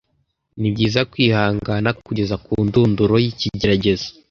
[0.59, 4.07] ni byiza kwihangana kugeza ku ndunduro y’ikigeragezo